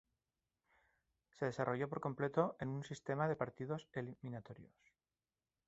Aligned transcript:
Se 1.29 1.45
desarrolló 1.45 1.87
por 1.87 2.01
completo 2.01 2.55
en 2.59 2.69
un 2.69 2.83
sistema 2.83 3.27
de 3.27 3.35
partidos 3.35 3.87
eliminatorios. 3.93 4.73